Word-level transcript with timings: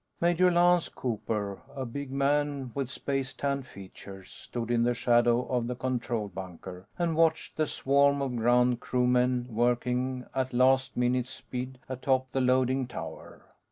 Major 0.19 0.49
Lance 0.51 0.89
Cooper, 0.89 1.61
a 1.75 1.85
big 1.85 2.09
man 2.09 2.71
with 2.73 2.89
space 2.89 3.35
tanned 3.35 3.67
features, 3.67 4.31
stood 4.31 4.71
in 4.71 4.81
the 4.81 4.95
shadow 4.95 5.43
of 5.45 5.67
the 5.67 5.75
control 5.75 6.27
bunker 6.27 6.87
and 6.97 7.15
watched 7.15 7.55
the 7.55 7.67
swarm 7.67 8.19
of 8.19 8.35
ground 8.35 8.79
crewmen 8.79 9.45
working 9.51 10.25
at 10.33 10.53
last 10.53 10.97
minute 10.97 11.27
speed 11.27 11.77
atop 11.87 12.31
the 12.31 12.41
loading 12.41 12.87
tower. 12.87 13.43